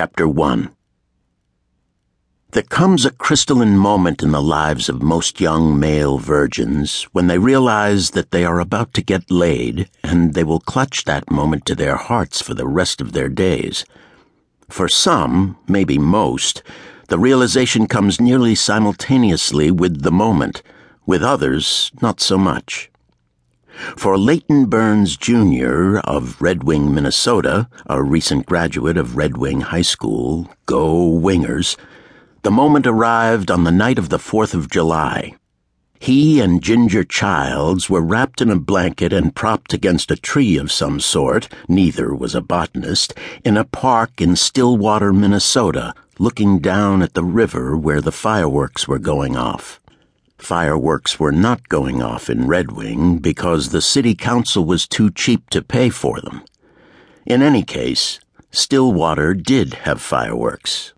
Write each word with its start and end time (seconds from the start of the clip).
Chapter 0.00 0.26
1 0.26 0.70
There 2.52 2.62
comes 2.62 3.04
a 3.04 3.10
crystalline 3.10 3.76
moment 3.76 4.22
in 4.22 4.30
the 4.30 4.40
lives 4.40 4.88
of 4.88 5.02
most 5.02 5.42
young 5.42 5.78
male 5.78 6.16
virgins 6.16 7.02
when 7.12 7.26
they 7.26 7.36
realize 7.36 8.12
that 8.12 8.30
they 8.30 8.46
are 8.46 8.60
about 8.60 8.94
to 8.94 9.02
get 9.02 9.30
laid, 9.30 9.90
and 10.02 10.32
they 10.32 10.42
will 10.42 10.60
clutch 10.60 11.04
that 11.04 11.30
moment 11.30 11.66
to 11.66 11.74
their 11.74 11.96
hearts 11.96 12.40
for 12.40 12.54
the 12.54 12.66
rest 12.66 13.02
of 13.02 13.12
their 13.12 13.28
days. 13.28 13.84
For 14.70 14.88
some, 14.88 15.58
maybe 15.68 15.98
most, 15.98 16.62
the 17.08 17.18
realization 17.18 17.86
comes 17.86 18.22
nearly 18.22 18.54
simultaneously 18.54 19.70
with 19.70 20.00
the 20.00 20.10
moment. 20.10 20.62
With 21.04 21.22
others, 21.22 21.92
not 22.00 22.22
so 22.22 22.38
much. 22.38 22.89
For 23.96 24.18
Layton 24.18 24.66
Burns 24.66 25.16
Jr. 25.16 25.98
of 26.04 26.40
Red 26.40 26.64
Wing, 26.64 26.94
Minnesota, 26.94 27.68
a 27.86 28.02
recent 28.02 28.46
graduate 28.46 28.96
of 28.96 29.16
Red 29.16 29.36
Wing 29.36 29.60
High 29.60 29.82
School, 29.82 30.50
go 30.66 31.08
Wingers, 31.10 31.76
the 32.42 32.50
moment 32.50 32.86
arrived 32.86 33.50
on 33.50 33.64
the 33.64 33.70
night 33.70 33.98
of 33.98 34.08
the 34.08 34.18
4th 34.18 34.54
of 34.54 34.70
July. 34.70 35.34
He 35.98 36.40
and 36.40 36.62
Ginger 36.62 37.04
Childs 37.04 37.90
were 37.90 38.00
wrapped 38.00 38.40
in 38.40 38.50
a 38.50 38.56
blanket 38.56 39.12
and 39.12 39.34
propped 39.34 39.74
against 39.74 40.10
a 40.10 40.16
tree 40.16 40.56
of 40.56 40.72
some 40.72 40.98
sort, 40.98 41.48
neither 41.68 42.14
was 42.14 42.34
a 42.34 42.40
botanist, 42.40 43.12
in 43.44 43.58
a 43.58 43.64
park 43.64 44.20
in 44.20 44.36
Stillwater, 44.36 45.12
Minnesota, 45.12 45.92
looking 46.18 46.58
down 46.58 47.02
at 47.02 47.14
the 47.14 47.24
river 47.24 47.76
where 47.76 48.00
the 48.00 48.12
fireworks 48.12 48.86
were 48.86 48.98
going 48.98 49.36
off. 49.36 49.79
Fireworks 50.40 51.20
were 51.20 51.32
not 51.32 51.68
going 51.68 52.02
off 52.02 52.30
in 52.30 52.48
Red 52.48 52.72
Wing 52.72 53.18
because 53.18 53.68
the 53.68 53.82
city 53.82 54.14
council 54.14 54.64
was 54.64 54.88
too 54.88 55.10
cheap 55.10 55.48
to 55.50 55.62
pay 55.62 55.90
for 55.90 56.20
them. 56.20 56.42
In 57.26 57.42
any 57.42 57.62
case, 57.62 58.18
Stillwater 58.50 59.34
did 59.34 59.74
have 59.74 60.00
fireworks. 60.00 60.92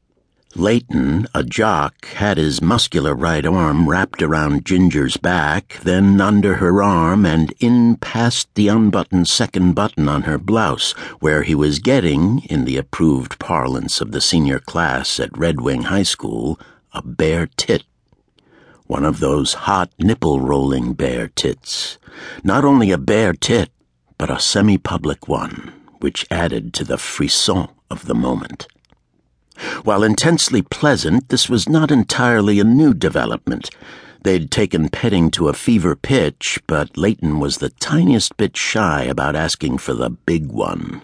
Layton, 0.54 1.26
a 1.34 1.42
jock, 1.42 2.06
had 2.06 2.36
his 2.36 2.60
muscular 2.60 3.14
right 3.14 3.44
arm 3.44 3.88
wrapped 3.88 4.22
around 4.22 4.64
Ginger's 4.64 5.16
back, 5.16 5.78
then 5.82 6.20
under 6.20 6.56
her 6.56 6.82
arm 6.82 7.24
and 7.24 7.54
in 7.58 7.96
past 7.96 8.48
the 8.54 8.68
unbuttoned 8.68 9.28
second 9.28 9.74
button 9.74 10.08
on 10.08 10.22
her 10.22 10.38
blouse, 10.38 10.92
where 11.20 11.42
he 11.42 11.54
was 11.54 11.78
getting, 11.78 12.40
in 12.50 12.64
the 12.64 12.76
approved 12.76 13.38
parlance 13.38 14.00
of 14.00 14.12
the 14.12 14.20
senior 14.20 14.58
class 14.58 15.18
at 15.18 15.36
Red 15.36 15.60
Wing 15.60 15.82
High 15.84 16.02
School, 16.02 16.60
a 16.92 17.02
bare 17.02 17.48
tit 17.56 17.84
one 18.92 19.06
of 19.06 19.20
those 19.20 19.54
hot 19.54 19.90
nipple 19.98 20.38
rolling 20.38 20.92
bare 20.92 21.26
tits. 21.28 21.96
Not 22.44 22.62
only 22.62 22.90
a 22.90 22.98
bare 22.98 23.32
tit, 23.32 23.70
but 24.18 24.30
a 24.30 24.38
semi 24.38 24.76
public 24.76 25.26
one, 25.26 25.72
which 26.00 26.26
added 26.30 26.74
to 26.74 26.84
the 26.84 26.98
frisson 26.98 27.68
of 27.90 28.04
the 28.04 28.14
moment. 28.14 28.66
While 29.82 30.02
intensely 30.02 30.60
pleasant, 30.60 31.30
this 31.30 31.48
was 31.48 31.70
not 31.70 31.90
entirely 31.90 32.60
a 32.60 32.64
new 32.64 32.92
development. 32.92 33.70
They'd 34.24 34.50
taken 34.50 34.90
petting 34.90 35.30
to 35.30 35.48
a 35.48 35.54
fever 35.54 35.96
pitch, 35.96 36.60
but 36.66 36.98
Layton 36.98 37.40
was 37.40 37.56
the 37.56 37.70
tiniest 37.70 38.36
bit 38.36 38.58
shy 38.58 39.04
about 39.04 39.34
asking 39.34 39.78
for 39.78 39.94
the 39.94 40.10
big 40.10 40.52
one. 40.52 41.00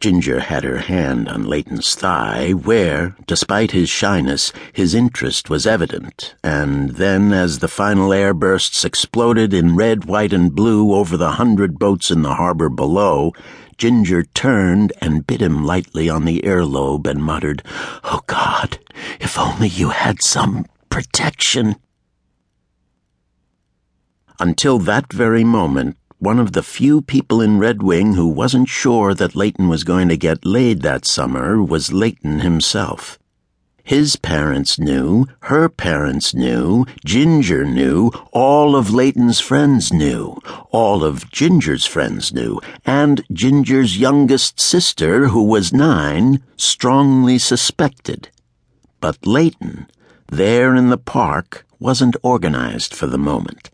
Ginger 0.00 0.40
had 0.40 0.62
her 0.62 0.78
hand 0.78 1.28
on 1.28 1.44
Layton's 1.44 1.94
thigh, 1.96 2.52
where, 2.52 3.16
despite 3.26 3.72
his 3.72 3.88
shyness, 3.88 4.52
his 4.72 4.94
interest 4.94 5.50
was 5.50 5.66
evident, 5.66 6.36
and 6.44 6.90
then 6.90 7.32
as 7.32 7.58
the 7.58 7.66
final 7.66 8.12
air 8.12 8.32
bursts 8.32 8.84
exploded 8.84 9.52
in 9.52 9.74
red, 9.74 10.04
white, 10.04 10.32
and 10.32 10.54
blue 10.54 10.94
over 10.94 11.16
the 11.16 11.32
hundred 11.32 11.78
boats 11.78 12.12
in 12.12 12.22
the 12.22 12.34
harbor 12.34 12.68
below, 12.68 13.32
Ginger 13.76 14.22
turned 14.22 14.92
and 15.00 15.26
bit 15.26 15.40
him 15.40 15.64
lightly 15.64 16.08
on 16.08 16.24
the 16.24 16.42
earlobe 16.44 17.06
and 17.06 17.22
muttered, 17.22 17.62
Oh 18.04 18.20
God, 18.26 18.78
if 19.20 19.38
only 19.38 19.68
you 19.68 19.90
had 19.90 20.22
some 20.22 20.66
protection. 20.90 21.76
Until 24.40 24.78
that 24.78 25.12
very 25.12 25.42
moment, 25.42 25.96
one 26.18 26.40
of 26.40 26.52
the 26.52 26.62
few 26.62 27.00
people 27.00 27.40
in 27.40 27.58
Red 27.58 27.82
Wing 27.82 28.14
who 28.14 28.26
wasn't 28.26 28.68
sure 28.68 29.14
that 29.14 29.36
Layton 29.36 29.68
was 29.68 29.84
going 29.84 30.08
to 30.08 30.16
get 30.16 30.44
laid 30.44 30.82
that 30.82 31.06
summer 31.06 31.62
was 31.62 31.92
Layton 31.92 32.40
himself. 32.40 33.18
His 33.84 34.16
parents 34.16 34.78
knew, 34.78 35.26
her 35.42 35.68
parents 35.68 36.34
knew, 36.34 36.84
Ginger 37.06 37.64
knew, 37.64 38.10
all 38.32 38.76
of 38.76 38.92
Layton's 38.92 39.40
friends 39.40 39.92
knew, 39.92 40.36
all 40.70 41.02
of 41.02 41.30
Ginger's 41.30 41.86
friends 41.86 42.30
knew, 42.30 42.60
and 42.84 43.24
Ginger's 43.32 43.96
youngest 43.96 44.60
sister, 44.60 45.28
who 45.28 45.44
was 45.44 45.72
nine, 45.72 46.42
strongly 46.58 47.38
suspected. 47.38 48.28
But 49.00 49.26
Layton, 49.26 49.86
there 50.30 50.74
in 50.74 50.90
the 50.90 50.98
park, 50.98 51.64
wasn't 51.78 52.16
organized 52.22 52.92
for 52.92 53.06
the 53.06 53.16
moment. 53.16 53.70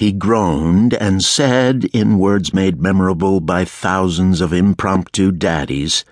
He 0.00 0.12
groaned 0.12 0.94
and 0.94 1.22
said, 1.22 1.84
in 1.92 2.18
words 2.18 2.54
made 2.54 2.80
memorable 2.80 3.38
by 3.38 3.66
thousands 3.66 4.40
of 4.40 4.50
impromptu 4.50 5.30
daddies, 5.30 6.06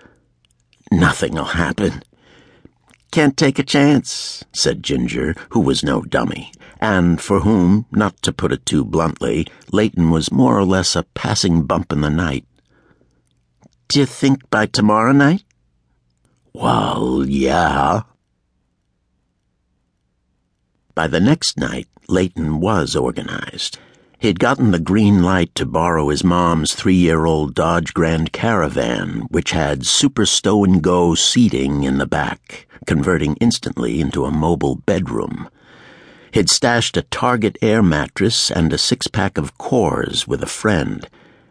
Nothing'll 0.93 1.57
happen. 1.57 2.03
Can't 3.13 3.35
take 3.35 3.59
a 3.59 3.63
chance, 3.63 4.45
said 4.53 4.83
Ginger, 4.83 5.35
who 5.53 5.61
was 5.61 5.83
no 5.83 6.03
dummy, 6.03 6.53
and 6.79 7.19
for 7.19 7.41
whom, 7.41 7.87
not 7.91 8.21
to 8.25 8.31
put 8.31 8.53
it 8.53 8.67
too 8.67 8.85
bluntly, 8.85 9.47
Layton 9.73 10.11
was 10.11 10.31
more 10.31 10.59
or 10.59 10.67
less 10.67 10.95
a 10.95 11.05
passing 11.15 11.63
bump 11.63 11.91
in 11.91 12.03
the 12.03 12.11
night. 12.11 12.45
Do 13.89 14.01
you 14.01 14.05
think 14.05 14.51
by 14.51 14.67
tomorrow 14.67 15.13
night? 15.13 15.45
Well, 16.53 17.25
yeah. 17.27 18.03
By 20.99 21.07
the 21.07 21.21
next 21.21 21.57
night, 21.57 21.87
Layton 22.09 22.59
was 22.59 22.97
organized. 22.97 23.79
He'd 24.19 24.41
gotten 24.41 24.73
the 24.73 24.81
green 24.81 25.23
light 25.23 25.55
to 25.55 25.65
borrow 25.65 26.09
his 26.09 26.25
mom's 26.25 26.75
three 26.75 26.97
year 26.97 27.25
old 27.25 27.55
Dodge 27.55 27.95
Grand 27.95 28.33
Caravan, 28.33 29.29
which 29.31 29.53
had 29.53 29.87
super 29.87 30.27
stow 30.27 30.65
and 30.65 30.83
go 30.83 31.15
seating 31.15 31.85
in 31.85 31.99
the 31.99 32.07
back, 32.09 32.67
converting 32.85 33.37
instantly 33.37 34.01
into 34.01 34.25
a 34.25 34.33
mobile 34.33 34.75
bedroom. 34.75 35.49
He'd 36.33 36.51
stashed 36.51 36.97
a 36.97 37.03
Target 37.03 37.57
air 37.63 37.81
mattress 37.81 38.51
and 38.51 38.73
a 38.73 38.77
six 38.77 39.07
pack 39.07 39.39
of 39.39 39.57
Coors 39.57 40.27
with 40.27 40.43
a 40.43 40.47
friend 40.47 41.09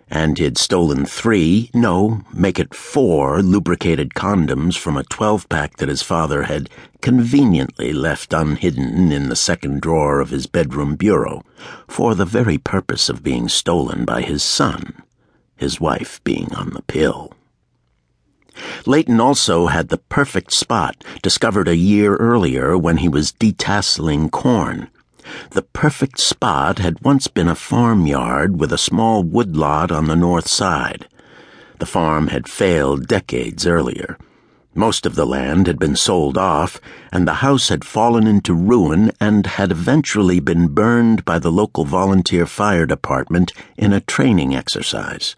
and 0.09 0.37
he'd 0.37 0.57
stolen 0.57 1.05
three, 1.05 1.69
no, 1.73 2.21
make 2.33 2.59
it 2.59 2.73
four 2.73 3.41
lubricated 3.41 4.13
condoms 4.13 4.77
from 4.77 4.95
a 4.95 5.03
12 5.03 5.49
pack 5.49 5.77
that 5.77 5.89
his 5.89 6.01
father 6.01 6.43
had 6.43 6.69
conveniently 7.01 7.91
left 7.91 8.33
unhidden 8.33 9.11
in 9.11 9.29
the 9.29 9.35
second 9.35 9.81
drawer 9.81 10.19
of 10.19 10.29
his 10.29 10.47
bedroom 10.47 10.95
bureau, 10.95 11.43
for 11.87 12.15
the 12.15 12.25
very 12.25 12.57
purpose 12.57 13.09
of 13.09 13.23
being 13.23 13.49
stolen 13.49 14.05
by 14.05 14.21
his 14.21 14.43
son, 14.43 15.01
his 15.55 15.81
wife 15.81 16.23
being 16.23 16.53
on 16.55 16.69
the 16.69 16.81
pill. 16.83 17.33
Layton 18.85 19.19
also 19.19 19.67
had 19.67 19.89
the 19.89 19.97
perfect 19.97 20.51
spot, 20.51 21.03
discovered 21.21 21.67
a 21.67 21.75
year 21.75 22.15
earlier 22.15 22.77
when 22.77 22.97
he 22.97 23.09
was 23.09 23.33
detasseling 23.33 24.31
corn 24.31 24.89
the 25.51 25.61
perfect 25.61 26.19
spot 26.19 26.79
had 26.79 27.03
once 27.03 27.27
been 27.27 27.47
a 27.47 27.55
farmyard 27.55 28.59
with 28.59 28.71
a 28.71 28.77
small 28.77 29.23
woodlot 29.23 29.91
on 29.91 30.07
the 30.07 30.15
north 30.15 30.47
side. 30.47 31.07
The 31.79 31.85
farm 31.85 32.27
had 32.27 32.47
failed 32.49 33.07
decades 33.07 33.67
earlier. 33.67 34.17
Most 34.73 35.05
of 35.07 35.15
the 35.15 35.25
land 35.25 35.65
had 35.65 35.79
been 35.79 35.95
sold 35.95 36.37
off, 36.37 36.79
and 37.11 37.27
the 37.27 37.41
house 37.41 37.69
had 37.69 37.83
fallen 37.83 38.27
into 38.27 38.53
ruin 38.53 39.11
and 39.19 39.47
had 39.47 39.71
eventually 39.71 40.39
been 40.39 40.67
burned 40.67 41.25
by 41.25 41.39
the 41.39 41.51
local 41.51 41.83
volunteer 41.83 42.45
fire 42.45 42.85
department 42.85 43.53
in 43.75 43.91
a 43.91 44.01
training 44.01 44.55
exercise. 44.55 45.35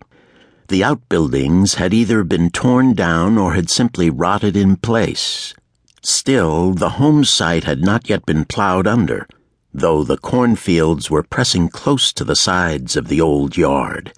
The 0.68 0.84
outbuildings 0.84 1.76
had 1.76 1.94
either 1.94 2.24
been 2.24 2.50
torn 2.50 2.94
down 2.94 3.38
or 3.38 3.54
had 3.54 3.70
simply 3.70 4.10
rotted 4.10 4.58
in 4.58 4.76
place. 4.76 5.54
Still, 6.02 6.74
the 6.74 6.92
home 6.92 7.24
site 7.24 7.64
had 7.64 7.82
not 7.82 8.10
yet 8.10 8.26
been 8.26 8.46
plowed 8.46 8.88
under 8.88 9.26
though 9.74 10.04
the 10.04 10.18
cornfields 10.18 11.10
were 11.10 11.24
pressing 11.24 11.70
close 11.70 12.12
to 12.14 12.24
the 12.24 12.36
sides 12.36 12.96
of 12.96 13.08
the 13.08 13.22
old 13.22 13.56
yard. 13.56 14.14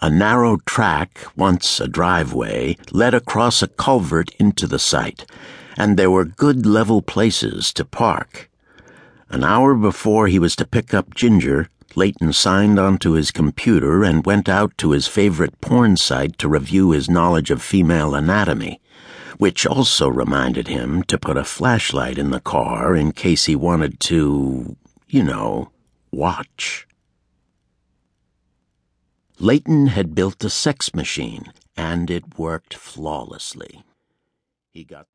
A 0.00 0.08
narrow 0.08 0.58
track, 0.64 1.20
once 1.36 1.80
a 1.80 1.88
driveway, 1.88 2.76
led 2.92 3.14
across 3.14 3.62
a 3.62 3.68
culvert 3.68 4.30
into 4.38 4.66
the 4.66 4.78
site, 4.78 5.26
and 5.76 5.96
there 5.96 6.10
were 6.10 6.24
good 6.24 6.64
level 6.64 7.02
places 7.02 7.72
to 7.74 7.84
park. 7.84 8.50
An 9.28 9.44
hour 9.44 9.74
before 9.74 10.28
he 10.28 10.38
was 10.38 10.56
to 10.56 10.66
pick 10.66 10.94
up 10.94 11.14
Ginger, 11.14 11.68
Layton 11.94 12.32
signed 12.32 12.78
onto 12.78 13.12
his 13.12 13.30
computer 13.30 14.04
and 14.04 14.24
went 14.24 14.48
out 14.48 14.76
to 14.78 14.92
his 14.92 15.08
favorite 15.08 15.60
porn 15.60 15.96
site 15.96 16.38
to 16.38 16.48
review 16.48 16.92
his 16.92 17.10
knowledge 17.10 17.50
of 17.50 17.60
female 17.60 18.14
anatomy 18.14 18.80
which 19.38 19.66
also 19.66 20.08
reminded 20.08 20.68
him 20.68 21.02
to 21.04 21.18
put 21.18 21.36
a 21.36 21.44
flashlight 21.44 22.18
in 22.18 22.30
the 22.30 22.40
car 22.40 22.94
in 22.94 23.12
case 23.12 23.46
he 23.46 23.56
wanted 23.56 23.98
to, 24.00 24.76
you 25.08 25.22
know, 25.22 25.70
watch. 26.12 26.86
Leighton 29.40 29.88
had 29.88 30.14
built 30.14 30.44
a 30.44 30.50
sex 30.50 30.94
machine, 30.94 31.52
and 31.76 32.10
it 32.10 32.38
worked 32.38 32.74
flawlessly. 32.74 33.82
He 34.72 34.84
got 34.84 35.06